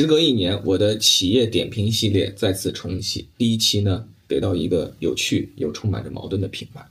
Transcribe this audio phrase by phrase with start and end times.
[0.00, 3.28] 时隔一年，我的企业点评系列再次重启。
[3.36, 6.88] 第一期呢，给到一个有趣又充满着矛盾的品牌。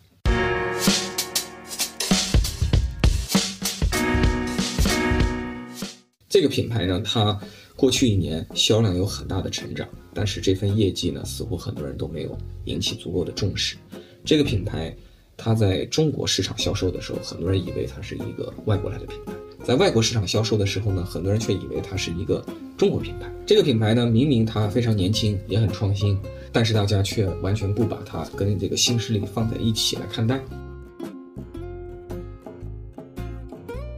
[6.28, 7.40] 这个品牌呢，它
[7.78, 13.78] 过去一年销量有很大的成长，但是这份业绩呢，似乎很多人都没有引起足够的重视。
[14.26, 14.94] 这个品牌，
[15.38, 19.32] 它在中国市场销售的时候，很多人以为它是一个外国来的品牌；
[19.68, 22.42] 在外国市场销售的时候呢，很多人却以为它是一个
[22.78, 23.30] 中国品牌。
[23.46, 26.18] 这个品牌呢，明明它非常年轻，也很创新，
[26.54, 30.40] 但是大家却完全不把它跟这个新势力放在一起来看待。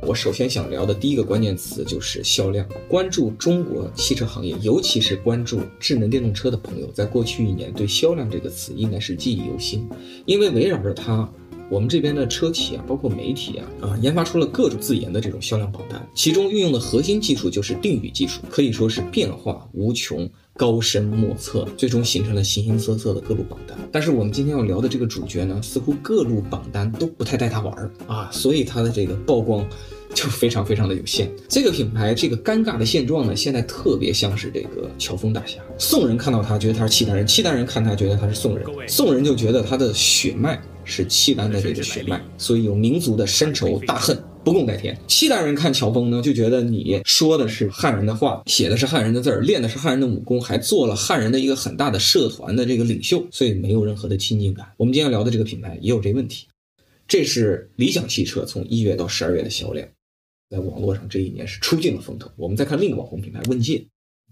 [0.02, 2.68] 我首先想聊的第一个关键词就是销量。
[2.88, 9.88] 关注中国汽车行业，尤其是关注智能电动车的朋友，在过去一年对销量这个词应该是记忆犹新，
[10.26, 11.32] 因为围绕着它，
[11.70, 20.30] 我们这边的车企啊，包括媒体啊，啊，研发出了各种自研的这种销量榜单，其中运用的核心技术就是定语技术，可以说是变化无穷。
[20.58, 23.78] 高深莫测，最终形成了形形色色的各路榜单。
[23.94, 29.66] 但是我们今天要聊的这个主角呢，似乎各路榜单都不太带他玩儿啊，所以他的这个曝光
[30.14, 31.32] 就非常非常的有限。
[31.48, 35.62] 这个品牌这个尴尬的现状呢，现在特别像是这个乔峰大侠。
[35.78, 44.22] 宋人看到他觉得他是契丹人，契丹人看他觉得他是宋人，宋人就觉得他的血脉是契丹的这个血脉，所以有民族的深仇大恨。
[44.42, 44.98] 不共戴天。
[45.06, 54.66] 契丹人看乔峰呢，就觉得你说的是汉人的话，写的是汉人的字儿，练的是汉人的武功，还做了汉人的一个很大的社团的这个领袖，所以没有任何的亲近感。
[54.78, 56.48] 我们今天聊的这个品牌也有这问题。
[57.06, 59.86] 这是理想汽车从一月到十二月的销量，
[60.50, 62.32] 在网络上这一年是出尽了风头。
[62.38, 63.84] 我们再看另一个网红品牌问界，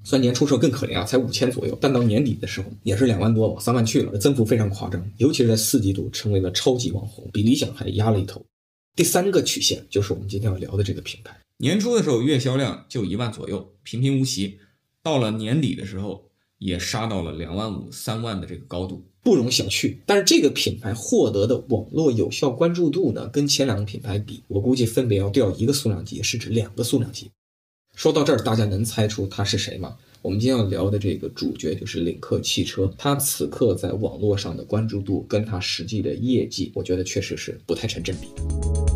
[0.03, 8.45] 虽然年初时候更可怜啊，才五千左右，但到年底的时候也是两万多，往三万去了，增幅非常夸张，尤其是在四季度成为了超级网红，比理想还压了一头。
[8.95, 11.38] 第三个曲线就是我们今天要聊的这个品牌。
[11.58, 14.58] 年初的时候月销量就一万左右，平平无奇。
[15.03, 16.23] 到了年底的时候，
[16.58, 19.98] 也杀到了两万五、三万的这个高度，不容小觑。
[20.06, 27.30] 但是这个品牌获得的网络有效关注度呢，跟前两个品牌比，我估计分别要掉一个数量级，甚至两个数量级。
[27.97, 29.97] 说到这儿，大家能猜出他是谁吗？
[30.22, 38.87] 我们今天要聊的这个主角就是领克汽车，它此刻在网络上的关注度跟它实际的业绩，我觉得确实是不太成正比的。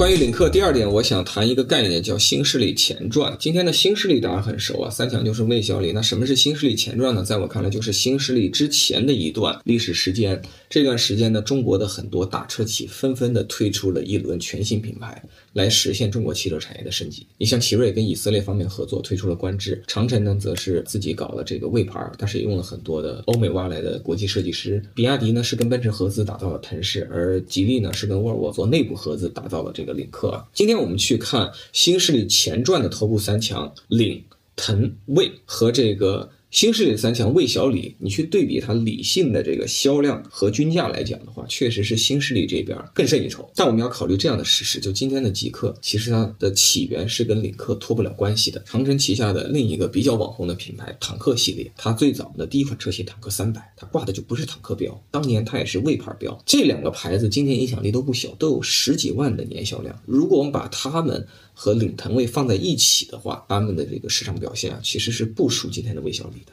[0.00, 3.36] 关于领克，第二点，我想谈一个概念，叫新势力前传。
[3.38, 5.92] 今天的新势力大家很熟啊，三强就是魏小李。
[5.92, 7.22] 那什么是新势力前传呢？
[7.22, 10.40] 在我看来，就是新势力之前的一段历史时间。
[10.70, 15.22] 这段时间呢，中国的很多大车企纷纷的推出了一轮全新品牌。
[15.52, 17.26] 来实现中国汽车产业的升级。
[17.36, 24.80] 你像奇瑞跟以色列方面合作推出了观致，长城呢则是自己搞了这个魏牌，但是也用了很多的欧美挖来的国际设计师。
[24.94, 30.46] 比亚迪呢是跟奔驰合资打造了腾势，而吉利呢是跟沃尔沃做内部合资打造了这个领克。
[30.52, 34.24] 今天我们去看新势力前传的头部三强，领、
[34.56, 36.30] 腾、蔚和这个。
[36.50, 43.48] 新势力三强魏小李，你去对比它理性的这个销量和均价来讲的话，确实是新势力这边更胜一筹。
[43.54, 48.60] 但我们要考虑这样的事实：就今天的极客，其实它的起源是跟领克脱不了关系的。
[48.66, 56.36] 长城旗下的另一个比较网红的品牌坦克系列，它最早的第一款车型坦克三百，它挂的就不是坦克标，当年它也是魏牌标。
[56.44, 59.96] 这两个牌子今天影响力都不小，都有十几万的年销量。
[60.04, 61.24] 如果我们把它们
[61.62, 66.52] 和领腾位放在一起的话，他们的这个市场表现啊，其实是不输今天的魏小李的。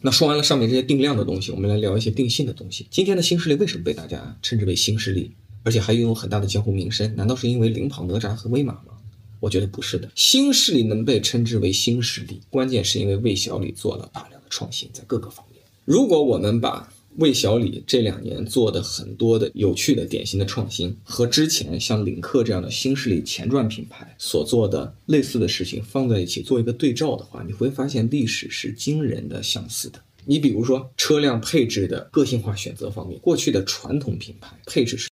[0.00, 2.86] 那说完了上面这些定量的东西，我们来聊一些定性的东西。
[2.90, 7.14] 今天的新势力为什么被大家称之为新势力，而且还拥有很大的江湖名声？
[7.14, 8.94] 难道是因为领跑哪吒和威马吗？
[9.40, 10.10] 我觉得不是的。
[10.14, 15.60] 新势力能被称之为新势力，关键是因为魏小李做了大量的创新，在各个方面。
[15.84, 30.00] 如果我们把魏小李这两年做的很多的有趣的、典型的创新，和之前像领克这样的新势力前传品牌所做的类似的事情放在一起做一个对照的话，你会发现历史是惊人的相似的。
[30.24, 35.08] 你比如说车辆配置的个性化选择方面，过去的传统品牌配置是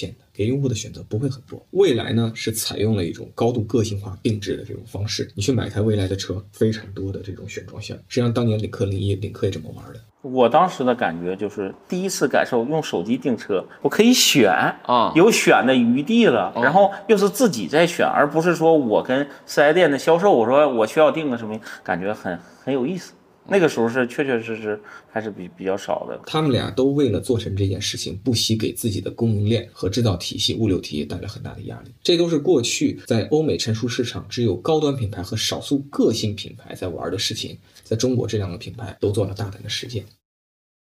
[0.00, 1.60] 限的，给用户的选择不会很多。
[1.72, 7.96] 未来呢是采用了一种高度个性化定制的这种方式，你去买台未来的车，非常多的这种选装项。
[8.08, 10.00] 实际上当年领克零一，领克也这么玩的。
[10.22, 14.50] 我当时的感觉就是第一次感受用手机订车，我可以选
[14.84, 23.14] 啊，有选的余地了，然后又是自己在选，而不是说我跟四 S 店的销售我说我需要订个什么，感觉很很有意思。
[23.50, 24.80] 那个时候是确确实实
[25.10, 26.20] 还是比比较少的。
[26.24, 31.90] 他们俩都为了做成这件事情，不惜给自己的供应链和制造体系、物流体系带来很大的压力。
[32.00, 40.04] 这都是过去在欧美成熟市场只有高端品牌和少数个性品牌在玩的事情，在中国这两个品牌都做了大胆的实践。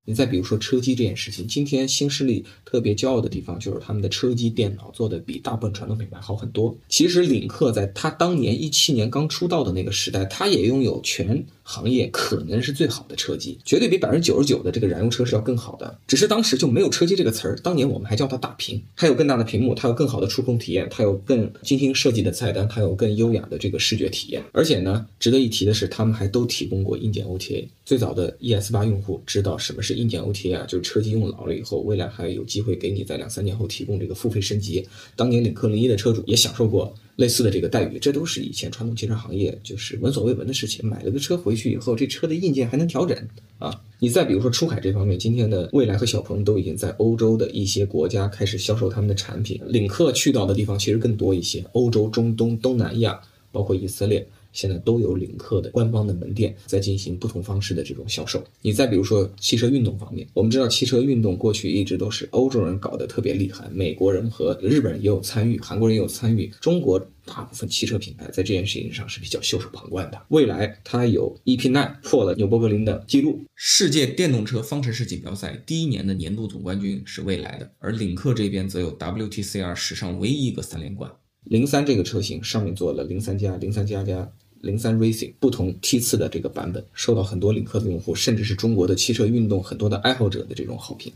[0.09, 6.73] 你再比如说车机这件事情，今天新势力特别骄傲的地方就是他们的车机电脑做的比大部分传统品牌好很多。
[6.87, 15.99] 其实领克在他当年一七年刚出道的那个时代，他也拥有全行业可能是最好的车机，绝对比百分之九十九的这个燃油车是要更好的。
[16.07, 24.41] 只是当时就没有车机这个词儿，当年我们还叫它大屏，它有更大的屏幕，它有更好的触控体验，它有更精心设计的菜单，它有更优雅的这个视觉体验。
[24.53, 27.67] 而且呢，值得一提的是，他们还都提供过硬件 OTA。
[27.83, 34.87] 最早的 ES 八用户知道什么是硬件 OTA 啊，就是车机用老了以后，未来还有机会给你在两三年后提供这个付费升级。
[35.17, 40.87] 当年领克零一的车主也享受过类似的这个待遇，这都是以前传统汽车行业就是闻所未闻的事情。
[40.87, 43.17] 买了个车回去以后，这车的硬件还能调整
[43.59, 43.81] 啊！
[43.99, 53.19] 你再比如说出海这方面，今天的蔚来和小鹏都已经在欧洲的一些国家开始销售他们的产品，领克去到的地方其实更多一些，欧洲、中东、东南亚，
[53.51, 54.27] 包括以色列。
[54.57, 58.43] 现在都有领克的官方的门店在进行不同方式的这种销售。
[58.63, 66.51] 你再比如说汽车运动方面，我们知道汽车运动过去一直都是欧洲人搞得特别厉害，美国人和日本人也有参与，韩国人也有参与。
[66.59, 70.19] 中国大部分汽车品牌在这件事情上是比较袖手旁观的。
[70.29, 81.11] 未来它有 EP9 破了纽博格林的记录，世界电动车方程式锦标赛第一年的年度总冠军是未来的，而领克这边则有 WTCR 史上唯一一个三连冠。
[81.43, 84.31] 零三这个车型上面做了零三加、零三加加。
[84.61, 91.11] 零三 Racing 不同梯次的这个版本，受到很多领克的用户，甚至是中国的汽车运动很多的爱好者的这种好评。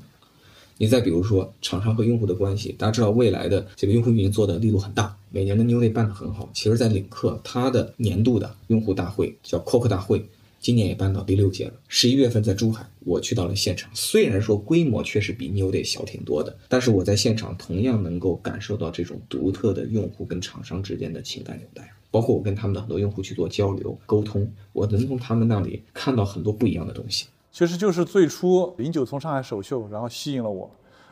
[0.77, 6.49] 你再比如说厂商和用户的关系，大家知道未来的这个用户运营做的力度很大，每年的 New Day 办得很好。
[6.53, 10.25] 其实，在领克它的年度的用户大会叫 Coke 大会，
[10.59, 11.73] 今年也办到第六届了。
[11.87, 13.91] 十一月份在珠海，我去到了现场。
[13.93, 21.91] 虽然说规模确实比 New Day 小挺多的，但是我在现场同样能够感受到这种独特的用户跟厂商之间的情感纽带。
[22.11, 27.27] 包括我跟他们的很多用户去做交流沟通，我能从他们那里看到很多不一样的东西。
[27.51, 30.69] 其实就是最初零九从上海首秀，然后吸引了我，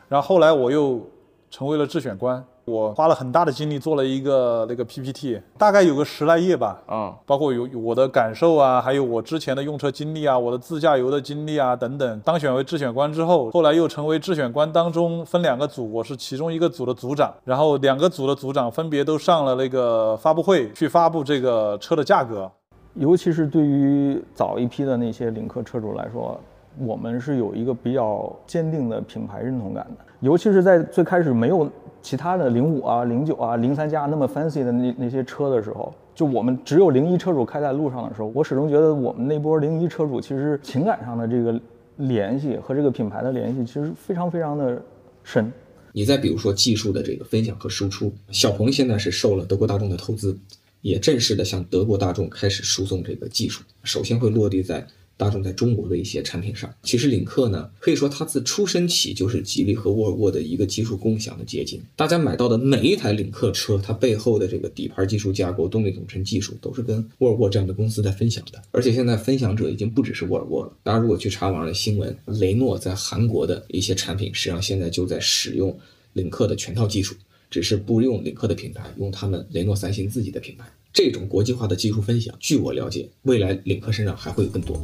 [0.08, 1.04] 然后后来我又
[1.50, 2.44] 成为了智选官。
[2.70, 6.80] 我花了很大的精力做了一个那个 PPT，大概有个十来页吧。
[6.88, 12.20] 嗯，包括有我的感受啊，还有我之前的用车经历啊，我的自驾游的经历啊等等。
[12.20, 17.34] 当选为智选官之后，后来又成为智选官当中分两个组，我是其中一个组的组长。
[17.44, 22.50] 然后两个组的组长分别都上了那个发布会，去发布这个车的价格。
[22.94, 26.38] 尤其是对于早一批的那些领克车主来说，
[26.80, 30.04] 我们是有一个比较坚定的品牌认同感的。
[30.20, 31.70] 尤其是在最开始没有。
[32.02, 41.60] 其他的零五啊、零九啊、零三加那么 fancy 的那那些车的时候，就我们只有零一车主开在路上的时候，我始终觉得我们那波零一车主其实情感上的这个
[41.96, 44.80] 联系和这个品牌的联系其实非常非常的
[45.22, 45.52] 深。
[45.92, 50.34] 你再比如说技术的这个分享和输出，小鹏现在是受了德国大众的投资，
[50.80, 54.86] 也正式的向德国大众开始输送这个技术，首先会落地在。
[55.20, 61.78] 大众在中国的一些产品上，其实领克呢，可以说它自出生起就是吉利和沃尔沃的一个技术共享的结晶。
[61.94, 68.62] 大家买到的每一台领克车，它背后的这个底盘技术架构、动力总成技术，都是跟沃尔沃这样的公司在分享的。
[68.70, 70.72] 而且现在分享者已经不只是沃尔沃了。
[70.82, 75.78] 大家如果去查网上的新闻，雷诺在韩国的一些产品，实际上现在就在使用
[76.14, 77.14] 领克的全套技术，
[77.50, 80.64] 只是不用领克的品牌，用他们雷诺三星自己的品牌。
[80.92, 84.76] 这种国际化的技术分享，据我了解，未来领克身上还会有更多。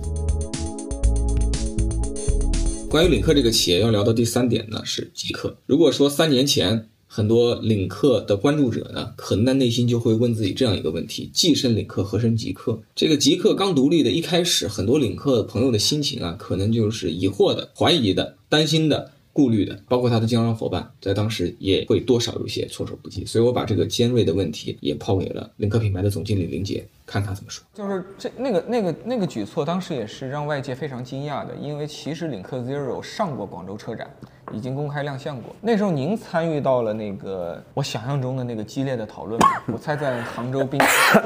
[2.88, 5.58] 关于领克这个企业，要聊到第三点呢，是极客。
[5.66, 12.80] 如果说三年前很多领克的关注者呢，可能在内心就会问自己这样一个问题：既生领克，何生极客？
[12.94, 19.10] 这个极客刚独立的一开始，很多领克朋友的心情啊，可能就是疑惑的、怀疑的、担心的。
[19.36, 27.62] 顾虑的，包括他的经销商伙伴，在当时也会多少有些措手不及，所以我把这个尖锐的问题也抛给了领克品牌的总经理林杰，看他怎么说。
[27.74, 34.10] 就是这那个那个那个举措，当时也是让外界非常惊讶的，因为其实领克 Zero 上过广州车展。
[34.52, 35.54] 已经公开亮相过。
[35.60, 39.48] 那时候您参与到了那个我想象中的那个激烈的讨论吗？
[39.72, 40.80] 我猜在杭州滨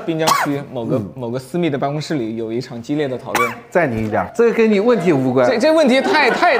[0.06, 3.52] 滨江区某个某个私密的办公室里有一场激烈的讨论。
[3.68, 5.46] 再您一点，这个跟你问题无关。
[5.48, 6.56] 这这问题太太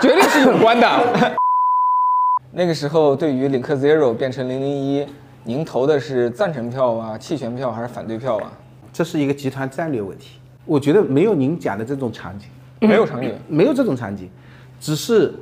[0.00, 1.36] 绝对是有关的。
[2.52, 5.06] 那个时候对于领克 Zero 变成零零一，
[5.42, 8.52] 您投的是赞成票啊、弃权票还是反对票啊？
[8.92, 10.38] 这是一个集团战略问题。
[10.66, 12.46] 我觉得没有您讲的这种场景，
[12.80, 14.30] 没有场景，没有这种场景，
[14.78, 15.34] 只是。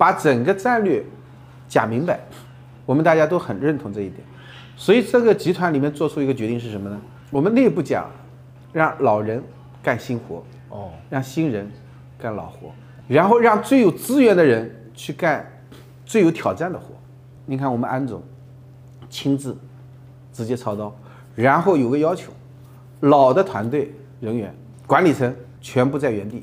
[0.00, 1.04] 把整个战略
[1.68, 2.18] 讲明白，
[2.86, 4.22] 我们大家都很认同这一点，
[4.74, 6.98] 所以这个集团里面做出一个决定是什么呢？
[7.30, 8.10] 我们内部讲，
[8.72, 9.44] 让老人
[9.82, 11.70] 干新活，哦，让新人
[12.18, 12.72] 干老活，
[13.08, 15.46] 然后让最有资源的人去干
[16.06, 16.94] 最有挑战的活。
[17.44, 18.22] 你看我们安总
[19.10, 19.54] 亲自
[20.32, 20.96] 直接操刀，
[21.34, 22.32] 然后有个要求，
[23.00, 24.50] 老的团队人员
[24.86, 26.42] 管理层全部在原地，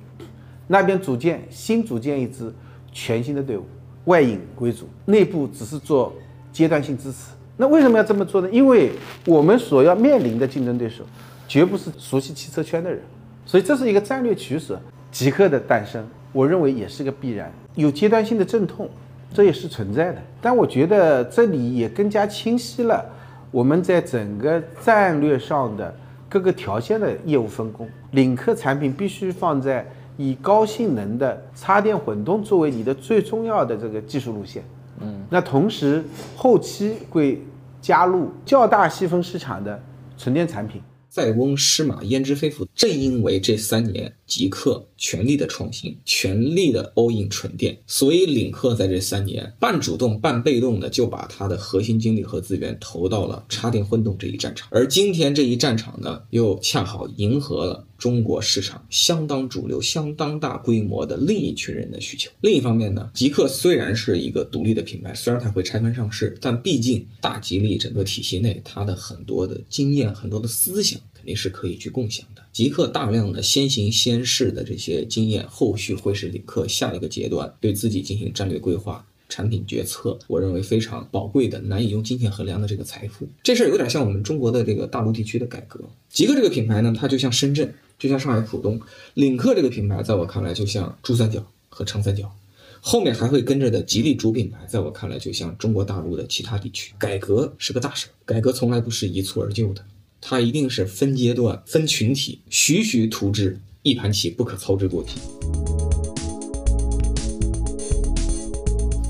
[0.68, 2.54] 那边组建新组建一支
[3.00, 3.64] 全新的队伍，
[4.06, 6.12] 外引归主，内部只是做
[6.52, 7.30] 阶段性支持。
[7.56, 8.50] 那为什么要这么做呢？
[8.52, 8.92] 因为
[9.28, 11.04] 我们所要面临的竞争对手，
[11.48, 13.00] 绝不是熟悉汽车圈的人，
[13.46, 14.82] 所以这是一个战略取舍。
[15.12, 18.90] 极客的诞生，我认为也是个必然，有阶段性的阵痛，
[19.32, 20.22] 这也是存在的。
[20.42, 23.06] 但我觉得这里也更加清晰了，
[23.52, 25.96] 我们在整个战略上的
[26.28, 27.88] 各个条线的业务分工。
[28.12, 29.86] 领克产品必须放在
[30.18, 34.64] 以高性能的插电混动作为你的最重要的这个技术路线。
[35.00, 36.04] 嗯，那同时
[36.36, 37.42] 后期会
[37.80, 39.80] 加入较大细分市场的
[40.18, 40.82] 纯电产品。
[41.10, 57.86] 塞翁失马焉知非福，正因为这三年极客全力的创新，全力的 all in 纯电，所以领克在这三年半主动半被动的就把它的核心精力和资源投到了插电混动这一战场，而今天这一战场呢，又恰好迎合了。
[57.98, 62.30] 中国市场相当主流、相当大规模的另一群人的需求。
[62.42, 72.42] 另一方面呢，极客虽然是一个独立的品牌，虽然它会拆分上市，但毕竟大吉利整个体系内，它的很多的经验、很多的思想也是可以去共享的。
[72.52, 79.06] 极客大量的先行先试的这些经验，后续会是领克下一个阶段对自己进行战略规划。
[79.30, 85.82] 产品决策，我认为非常宝贵的、难以用金钱衡量的这个财富，这事儿有点像我们中国的这个大陆地区的改革。
[86.10, 88.80] 极客这个品牌呢，它就像深圳，就像上海浦东；
[89.16, 92.34] 领克这个品牌，在我看来就像珠三角和长三角，
[92.80, 96.94] 后面还会跟着的吉利主品牌，在我看来就像中国大陆的其他地区。
[96.98, 99.84] 改革是个大事，改革从来不是一蹴而就的，
[100.20, 105.12] 它一定是分阶段、分群体，徐徐图之，一盘棋不可操之过急。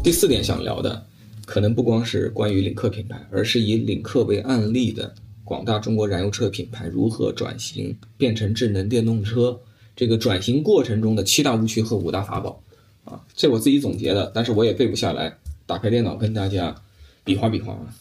[0.04, 1.06] 第四点想聊的，
[1.46, 9.60] 可能不光是关于领克品牌，而是以领克为案例的广大中国燃油车品牌如何转型变成智能电动车
[9.96, 12.62] 这个转型过程中的七大误区和五大法宝
[13.06, 16.76] 啊，这我自己总结的，但是我也背不下来，打开电脑跟大家
[17.24, 17.96] 比划比划啊。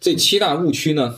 [0.00, 1.16] 这七大误区呢，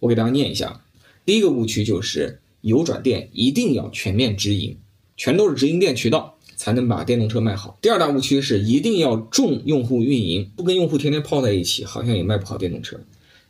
[0.00, 0.82] 我给大家念一下。
[1.24, 4.76] 第一个误区就是油转电一定要全面直营，
[5.16, 6.34] 全都是直营店渠道。
[6.58, 7.78] 才能把电动车卖好。
[7.82, 12.98] 第二大误区是一定要重用户运营，不跟用户天天泡在一起，好像也卖不好电动车。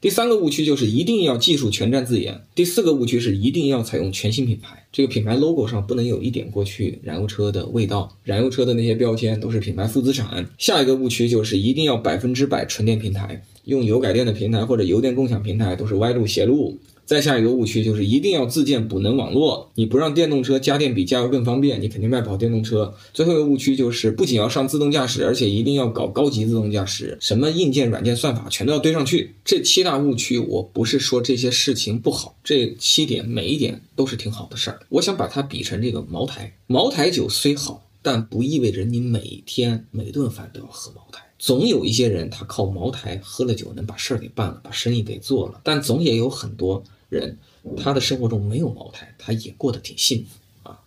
[0.01, 2.43] 第三个误区就是一定要技术全站自研。
[2.57, 10.51] 第四个误区是一定要采用全新品牌，这个品牌 logo 上不能有一点过去燃油车的味道，燃油车的那些标签都是品牌负资产。
[10.59, 16.79] 下一个误区就是一定要百分之百纯电平台，用油改电的平台或者油电共享平台都是歪路邪路。
[17.05, 22.93] 再下一个误区就是一定要自建补能网络，你不让电动车加电比加油更方便，你肯定卖不好电动车。
[23.15, 29.37] 最后一个误区就是不仅要上自动驾驶，而且一定要搞高级自动驾驶，什么硬件、软件、算法全都要堆上去。
[29.45, 34.81] 这七大误区，我不是说这些事情不好，这七点每一点都是挺好的事儿。
[34.89, 41.26] 我想把它比成这个茅台，茅台酒虽好，但不意味着你每天每顿饭都要喝茅台。
[41.39, 46.85] 总有一些人他靠茅台喝了酒能把事儿给办了，把生意给做了，但总也有很多。
[47.09, 47.39] 人，
[47.77, 50.81] 他的生活中没有茅台，他也过得挺幸福啊。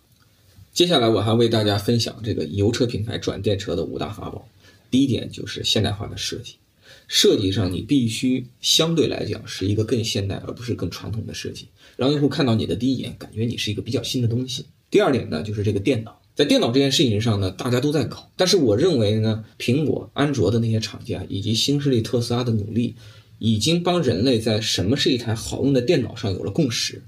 [0.70, 4.46] 接下来我还为大家分享这个油车品牌转电车的五大法宝。
[4.90, 6.56] 第一点就是现代化的设计，
[7.08, 14.66] 设计上你必须相对来讲是一个更现代，而不是更传统的设计，让用户看到你的第一眼感觉你是一个比较新的东西。
[14.90, 22.96] 第二点呢，就是这个电脑，在电脑这件事情上呢，大家都在搞，但是我认为呢，苹果、安卓的那些厂家以及新势力特斯拉的努力。
[23.42, 27.02] 已经帮人类在什么是一台好用的电脑上有了共识。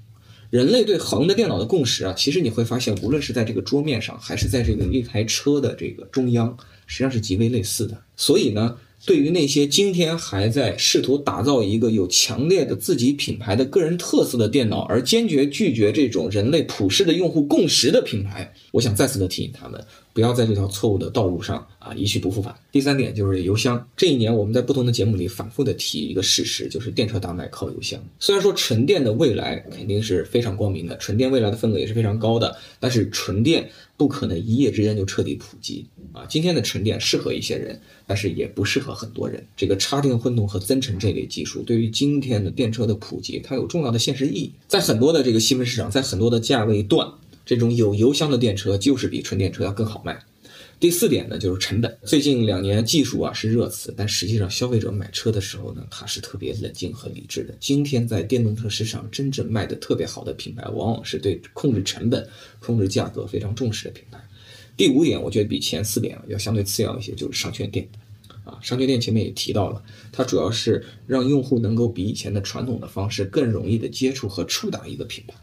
[0.49, 8.03] 人类对好用的电脑的共识啊，其实你会发现，无论是在这个桌面上，还是在这个一台车的这个中央，实际上是极为类似的。
[8.17, 19.85] 所以呢，对于那些今天还在试图打造一个有强烈的自己品牌的个人特色的电脑，而坚决拒绝这种人类普世的用户共识的品牌，我想再次的提醒他们。
[20.15, 22.55] 不要在这条错误的道路上啊一去不复返。
[22.71, 23.89] 第三点就是邮箱。
[23.97, 27.99] 这一年我们在不同的节目里反复的提一个事实，就是电车大卖靠邮箱。
[28.21, 33.71] 虽然说纯电的未来肯定是非常光明的，纯电未来的份额也是非常高的，但是纯电
[34.03, 36.27] 不可能一夜之间就彻底普及啊。
[36.29, 39.47] 今天的沉淀适合一些人，但是也不适合很多人。
[39.57, 44.53] 这个插电混动和增程这类技术对于今天的电车的普及，它有重要的现实意义。
[44.67, 47.09] 在很多的这个细分市场，在很多的价位段。
[47.47, 50.19] 这种有油箱的电车就是比纯电车要更好卖。
[50.83, 51.97] 第四点呢，就是成本。
[52.03, 57.55] 最近两年技术啊是热词，但实际上消费者买车的时候呢，他是特别冷静和理智的。
[57.61, 64.21] 今天在电动车市场真正卖的特别好的品牌，往往是对控制成本、控制价格非常重视的品牌。
[64.77, 67.89] 第五点，我觉得比前四点要相对次要一些，就是商圈店。
[68.43, 75.35] 啊，商圈店前面也提到了，它主要是让用户能够比以前的传统的方式更容易的接触和触达一个品牌。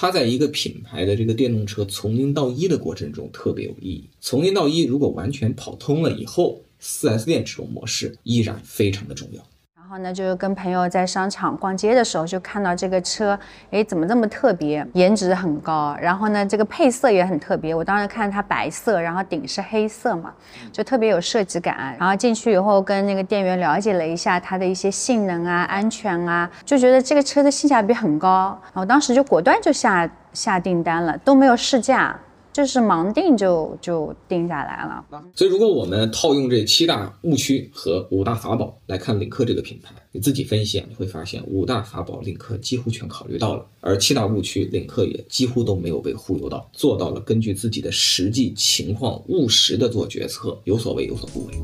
[0.00, 4.08] 它在一个品牌的这个电动车从零到一的过程中特别有意义。
[4.18, 9.46] 从零到一如果完全跑通了以后，4S 店这种模式依然非常的重要。
[9.90, 13.36] 然后呢，就是跟朋友在商场逛街的时候，就看到这个车，
[13.72, 14.86] 哎，怎么这么特别？
[14.92, 17.74] 颜值很高，然后呢，这个配色也很特别。
[17.74, 20.32] 我当时看它白色，然后顶是黑色嘛，
[20.70, 21.96] 就特别有设计感。
[21.98, 28.56] 然后进去以后，跟那个店员了解了一下它的一些性能啊、安全啊，就觉得这个车的性价比很高。
[28.66, 32.16] 然后当时就果断就下下订单了，都没有试驾。
[32.52, 35.04] 就是盲定就就定下来了。
[35.34, 51.54] 所以，如果我们套用这七大误区和五大法宝来看领克这个品牌，你自己分析啊，你会发现五大法宝领克几乎全考虑到了，而七大误区领克也几乎都没有被忽悠到，做到了根据自己的实际情况务实的做决策，有所为有所不为。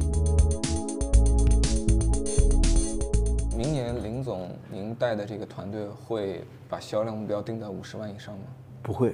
[3.59, 8.45] 明年林总您带的这个团队会把销量目标定在五十万以上吗？
[8.83, 9.13] 不会。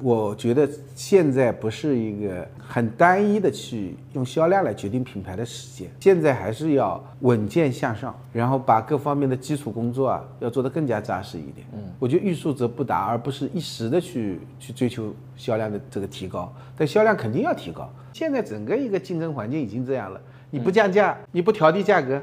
[0.00, 11.66] 我觉得现在不是一个很单一的去用销量来决定品牌的时间，现在还是要稳健向上，然后把各方面的基础工作啊要做得更加扎实一点。
[11.72, 17.90] 嗯，我觉得欲速则不达，而不是一时的去去追求销量的这个提高，但销量肯定要提高。
[18.12, 22.20] 现在整个一个竞争环境已经这样了，你不降价，你不调低价格，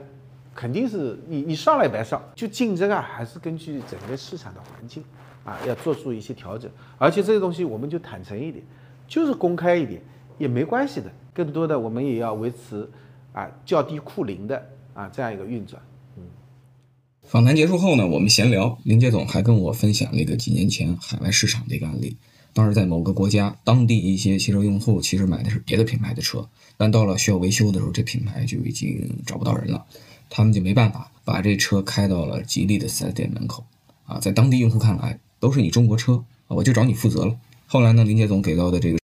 [0.53, 2.21] 肯定是你你上来白上。
[2.35, 5.03] 就竞争啊，还是根据整个市场的环境。
[5.45, 8.61] 啊，要做出一些调整，而且这些东西我们就坦诚一点，
[9.07, 10.01] 就是公开一点
[10.39, 11.09] 也没关系的。
[11.33, 12.89] 更多的我们也要维持
[13.31, 15.79] 啊较低库龄的啊这样一个运转。
[16.17, 16.23] 嗯。
[17.23, 22.17] 访谈结束后呢，我们闲聊，林杰总还跟我分享了一个几年前海外市场的一个案例。
[22.53, 26.47] 当时在某个国家，当地一些汽车用户其实买的是别的品牌的车，
[26.77, 29.85] 但到了需要维修的时候，这品牌就已经找不到人了，
[30.29, 33.65] 他们就没办法把这车开到了吉利的四 S 店门口。
[34.05, 35.19] 啊，在当地用户看来。
[35.39, 37.35] 都是你中国车我就找你负责了。
[37.67, 38.99] 后来呢，林杰总给到的这个，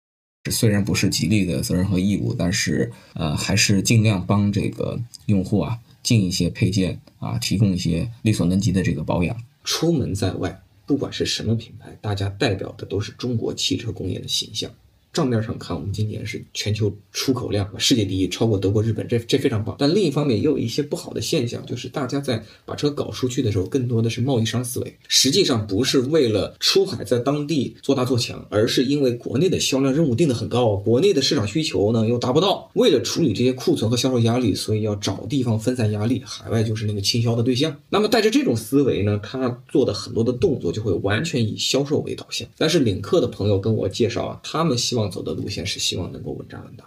[0.51, 9.35] 虽然不是吉利的责任和义务，但是呃，还是尽量帮这个用户啊进一些配件啊，提供一些力所能及的这个保养。
[9.63, 14.69] 出门在外，不管是什么品牌，大家代表的都是中国汽车工业的形象。
[15.11, 19.75] 账面上看，我们今年是全球出口量世界第一，超过德国、日本，这这非常棒。
[19.79, 37.75] 但另一方面，也有一些不好的现象，就是大家在把车搞出去的时候，更多的是贸易商思维，实际上不是为了出海在当地做大做强，而是因为国内的销量任务定得很高，国内的市场需求呢又达不到，为了处理这些库存和销售压力，所以要找地方分散压力，海外就是那个倾销的对象。
[37.89, 42.47] 那么带着这种思维呢，他做的很多的动作就会完全以销售为导向。
[42.59, 44.98] 但是领克的朋友跟我介绍啊，他们希望。
[44.99, 46.85] 望走的路线是希望能够稳扎稳打。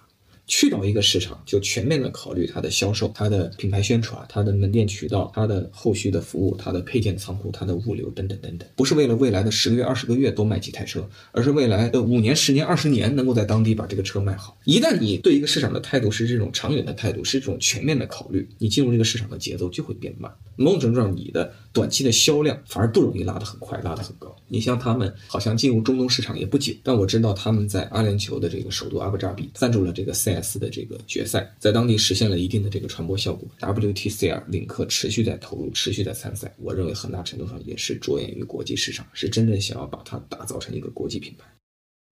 [0.49, 14.59] 去到一个市场，就全面的考虑它的销售、它的品牌宣传、它的门店渠道、它的后续的服务、它的配件仓库、它的物流等等等等，不是为了未来的十个月、二十个月多卖几台车，而是未来的五年、十年、二十年能够在当地把这个车卖好。
[14.65, 20.31] 一旦你对一个市场的态度是这种长远的态度，是这种全面的考虑，你进入这个市场的节奏就会变慢。
[20.57, 24.35] 某种程度上，你的短期的销量反而不容易拉得很快、拉得很高。
[24.49, 33.49] 你像他们，好像进入中东市场也不久，但我知道他们在阿联酋的这个首都阿布扎比赞助了这个 CS 的这个决赛，在当地实现了一定的这个传播效果。
[33.61, 41.47] WTCR 领克持续在投入，持续在参赛，我认为很大程度上也是着眼于国际市场，是真正想要把它打造成一个国际品牌。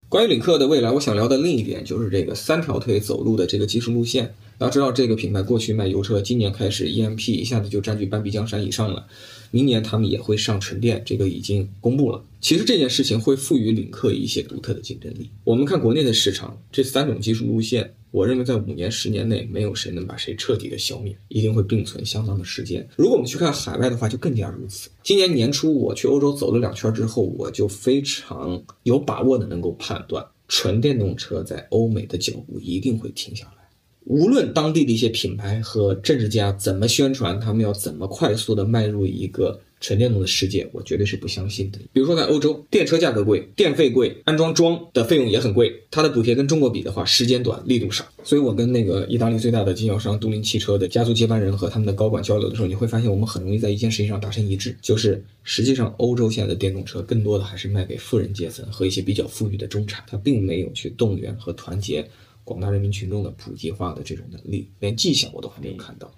[0.09, 4.33] 关于领克的未来，我想聊的另一点就是这个三条腿走路的这个技术路线。
[4.61, 9.07] 大家知道，这个品牌过去卖油车，今年开始 EMP 一下子就占据半壁江山以上了。
[9.49, 12.23] 明年他们也会上纯电，这个已经公布了。
[12.39, 15.31] 其实这件事情会赋予领克一些独特的竞争力。
[15.43, 22.87] 我们看国内的市场，这三种技术路线，我认为在五年、十年内，没有谁能把谁彻底的消灭，一定会并存相当的时间。
[22.95, 24.91] 如果我们去看海外的话，就更加如此。
[25.01, 33.60] 今年年初我去欧洲走了两圈之后，我就非常有把握的能够判断，纯电动车在欧美的脚步一定会停下来。
[34.05, 41.77] 无论当地的一些品牌和政治家怎么宣传，他们要怎么快速的迈入一个纯电动的世界，我绝对是不相信的。
[41.93, 48.03] 比如说在欧洲，电车价格贵，电费贵，安装桩的费用也很贵，它的补贴跟中国比的话，时间短，力度少。
[48.23, 62.07] 所以我跟那个意大利最大的经销商都灵汽车的家族接班人和他们的高管交流的时候，你会发现我们很容易在一件事情上达成一致，就是实际上欧洲现在的电动车更多的还是卖给富人阶层和一些比较富裕的中产，它并没有去动员和团结。
[62.44, 66.10] 广大人民群众的普及化的这种能力，连迹象我都还没有看到。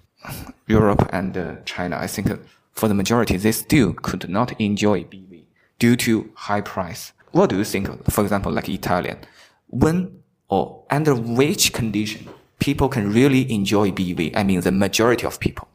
[0.67, 2.37] Europe and China, I think
[2.75, 5.43] for the majority, they still could not enjoy BV
[5.79, 7.09] due to high price.
[7.31, 7.87] What do you think?
[8.09, 9.17] For example, like Italian,
[9.69, 10.09] when
[10.49, 12.27] or under which condition
[12.59, 14.31] people can really enjoy BEV.
[14.35, 15.67] I mean, the majority of people.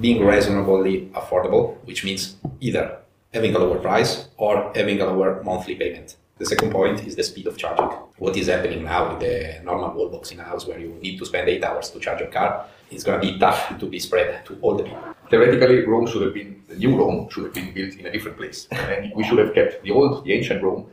[0.00, 2.98] Being reasonably affordable, which means either
[3.32, 6.16] having a lower price or having a lower monthly payment.
[6.37, 7.85] The second point is the speed of charging.
[8.17, 11.17] What is happening now with the normal wall box in a house where you need
[11.17, 13.99] to spend eight hours to charge your car is going to be tough to be
[13.99, 15.15] spread to all the people.
[15.29, 18.37] Theoretically, Rome should have been, the new Rome should have been built in a different
[18.37, 18.67] place.
[18.71, 20.87] and we should have kept the old, the ancient Rome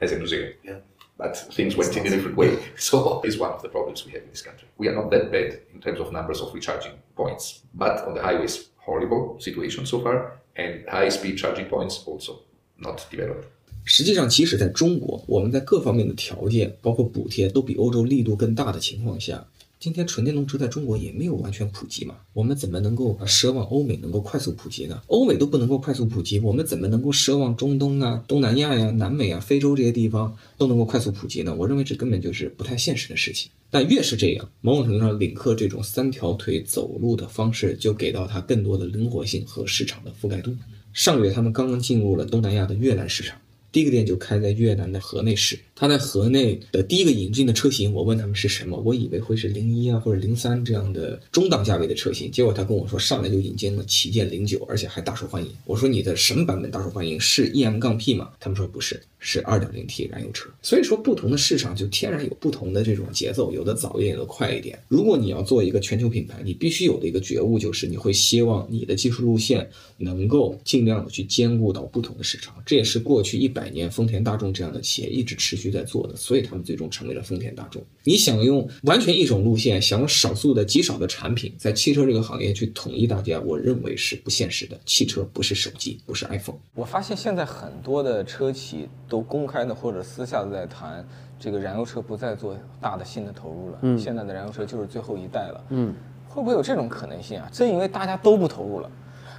[0.00, 0.52] as a museum.
[0.62, 0.78] Yeah.
[1.18, 2.58] But things went in a different way.
[2.76, 4.68] So is one of the problems we have in this country.
[4.78, 7.62] We are not that bad in terms of numbers of recharging points.
[7.74, 10.40] But on the highways, horrible situation so far.
[10.56, 12.40] And high speed charging points also
[12.78, 13.46] not developed.
[13.88, 19.46] 实际上，即使在中国，我们在各方面的条件，包括补贴，都比欧洲力度更大的情况下，
[19.78, 22.16] 今天纯电动车在中国也没有完全普及嘛？
[22.32, 25.00] 我们怎么能够奢望欧美能够快速普及呢？
[25.06, 31.54] 欧美都不能够快速普及，我们怎么能够奢望中东啊、东南亚呀、南美啊、非洲这些地方都能够快速普及呢？
[31.54, 33.52] 我认为这根本就是不太现实的事情。
[33.70, 40.52] 但越是这样，某种程度上，领克这种三条腿走路的方式就给到它更多的灵活性和市场的覆盖度。
[40.92, 43.38] 上个月，他们刚刚进入了东南亚的越南市场。
[43.76, 55.50] 第一个店就开在越南的河内市，他在河内的第一个引进的车型，我问他们是什么，我以为会是零一啊或者零三这样的中档价位的车型，结果他跟我说上来就引进了旗舰零九，而且还大受欢迎。
[55.66, 57.20] 我说你的什么版本大受欢迎？
[57.20, 58.30] 是 EM 杠 P 吗？
[58.40, 58.98] 他们说不是。
[59.28, 64.78] 是 2.0T 燃油车，所以说不同的市场就天然有不同的这种节奏，有的早一点，有的快一点。
[64.86, 72.54] 如果你要做一个全球品牌，你必须有的一个觉悟就是，你会希望你的技术路线能够尽量的去兼顾到不同的市场。
[72.64, 77.84] 这也是过去一百年丰田大众这样的企业一直持续在做的，所以他们最终成为了丰田大众。
[78.04, 84.78] 你想用完全一种路线，想用少数的极少的产品，在汽车这个行业去统一大家，我认为是不现实的。
[84.86, 86.58] 汽车不是手机，不是 iPhone。
[86.76, 89.15] 我发现现在很多的车企都。
[89.16, 91.02] 都公开的或者私下的在谈，
[91.38, 93.78] 这个燃油车不再做大的新的投入了。
[93.80, 95.64] 嗯，现在的燃油车就是最后一代了。
[95.70, 95.94] 嗯，
[96.28, 97.48] 会不会有这种可能性啊？
[97.50, 98.90] 正因为大家都不投入了，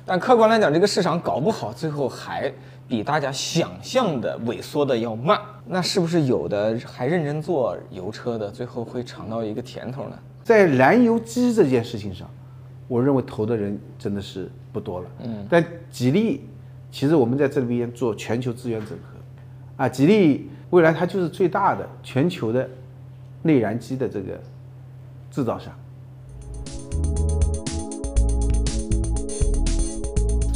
[0.03, 2.51] 但客观来讲，这个市场搞不好，最后还
[2.87, 5.39] 比大家想象的萎缩的要慢。
[5.67, 10.17] 那是不是有的还认真做油车的，最后会尝到一个甜头呢？
[10.43, 12.27] 在燃油机这件事情上，
[12.87, 15.09] 我认为投的人真的是不多了。
[15.23, 16.49] 嗯，但吉利，
[16.89, 19.16] 其实我们在这里边做全球资源整合。
[19.77, 22.67] 啊，吉利未来它就是最大的全球的
[23.43, 24.37] 内燃机的这个
[25.31, 25.73] 制造商。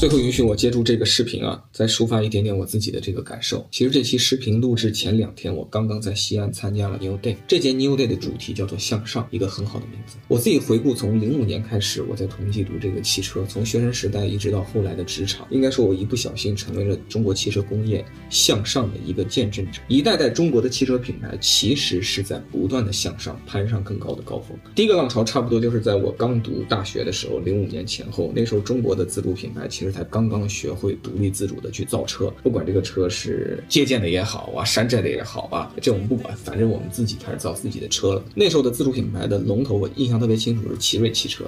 [0.02, 3.64] 最后允许我借助这个视频啊，再抒发一点点我自己的这个感受。
[3.70, 7.36] 其实这期视频录制前两天，我刚刚在西安参加了 New Day。
[7.48, 10.16] 这届 New Day 的主题叫做向上，一个很好的名字。
[10.28, 19.82] 我自己回顾，从零五年开始，我在同济读这个汽车，从学生时代一直到后来的职场，应该说我一不小心成为了中国汽车工业向上的一个见证者。
[19.88, 24.58] 一代代中国的汽车品牌其实是在不断的向上，攀上更高的高峰。
[24.74, 29.91] 第一个浪潮差不多就是在我刚读大学的时候，零五年前后，那时候中国的自主品牌其实。
[29.92, 38.24] 才刚刚学会独立自主的去造车，不管这个车是借鉴的也好啊，山寨的也好啊，这我们不管，反正我们自己开始造自己的车了。
[38.34, 41.44] 那时候的自主品牌的龙头，我印象特别清楚是奇瑞汽车。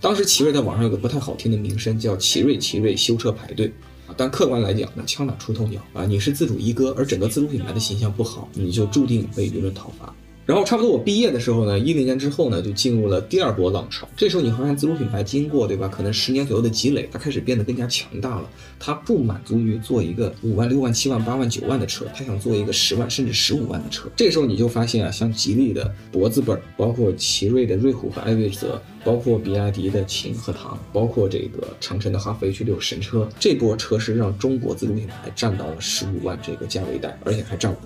[0.00, 3.72] 当时奇瑞在网上有个不太好听的名声，叫奇瑞奇瑞修车排队。
[4.16, 10.14] 但客观来讲呢，枪打出头鸟啊，你是自主一哥，而整个自主品牌的形象不好，你就注定被舆论讨伐。
[10.48, 14.08] 然后差不多我毕业的时候呢，一零年之后呢，就进入了第二波浪潮。
[14.16, 18.48] 这时候你发现自主品牌经过对吧，可能十年左右的积累，它开始变得更加强大了。
[18.80, 24.08] 它不满足于做一个五万、六万、七万、八万、九万的车，它想做一个十万甚至十五万的车。
[24.16, 37.82] 这时候你就发现啊，像吉利的博字本，包括奇瑞的瑞虎和艾瑞泽，包括比亚迪的秦和唐，包括这个长城的哈弗 H 六神车，这波车是让中国自主品牌占到了十五万这个价位带，而且还占多。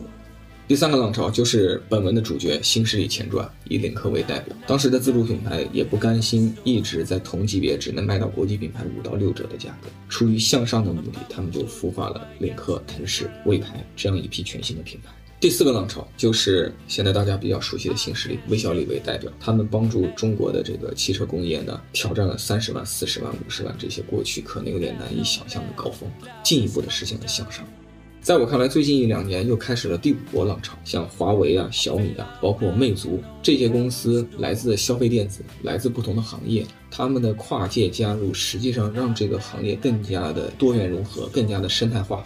[0.69, 4.57] 第三个浪潮就是本文的主角新势力前传，以领克为代表。
[4.67, 15.13] 当时的自主品牌也不甘心一直在同级别只能卖到国际品牌五到六折的价格，出于向上的目的，他们就孵化了领克、腾势、魏牌这样一批全新的品牌。
[15.39, 26.09] 第四个浪潮就是现在大家比较熟悉的新势力，魏小李为代表，他们帮助中国的这个汽车工业呢，挑战了三十万、四十万、五十万这些过去可能有点难以想象的高峰，
[26.45, 27.67] 进一步的实现了向上。
[28.23, 42.25] 在我看来，最近一两年又开始了第五波浪潮，像华为啊、小米啊，包括魅族这些公司，来自消费电子，来自不同的行业，他们的跨界加入，实际上让这个行业更加的多元融合，更加的生态化。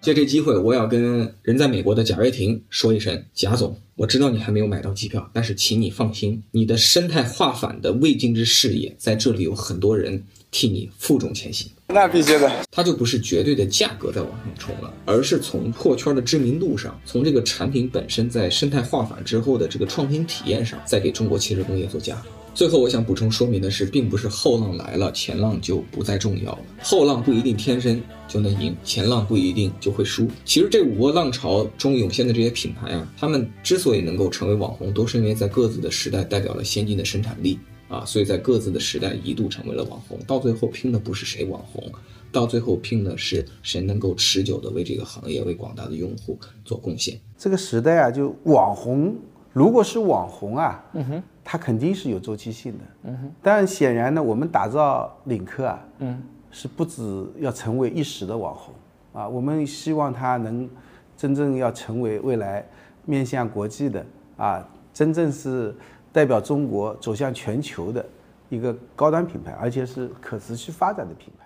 [0.00, 10.22] 借这机会，我要跟人在美国的贾跃亭说一声，贾总，我知道你还没有买到机票，但是请你放心，你的生态化反的未尽之事业，在这里有很多人。
[10.52, 11.68] 替你负重前行。
[11.88, 22.22] 那必须的，它就不是绝对的价格在往上冲了，而是从破圈的知名度上，从这个产品本身在生态化反之后的这个创新体验上，再给中国汽车工业做加。
[22.54, 26.58] 最后，我想补充说明的是，并不是后浪来了，前浪就不再重要了。
[26.82, 30.28] 后浪不一定天生就能赢，前浪不一定就会输。
[30.44, 37.58] 其实这五波浪潮中涌现的这些品牌啊，他们之所以能够成为网红，都是因为在各自的时代代表了先进的生产力
[37.92, 40.18] 啊，所以在各自的时代一度成为了网红。
[40.26, 41.84] 到最后拼的不是谁网红，
[42.32, 47.18] 到最后拼的是谁能够持久的为这个行业、为广大的用户做贡献。
[47.36, 49.14] 这个时代啊，就网红，
[49.52, 51.22] 如果是网红啊，嗯哼。
[51.44, 53.32] 它肯定是有周期性的，嗯哼。
[53.42, 57.02] 但显然呢，我们打造领克啊，嗯，是不止
[57.40, 58.72] 要成为一时的网红
[59.12, 60.70] 啊，我们希望它能
[61.16, 62.64] 真正要成为未来
[63.04, 65.74] 面向国际的啊，真正是
[66.12, 68.04] 代表中国走向全球的
[68.50, 71.41] 一个高端品牌，而且是可持续发展的品牌。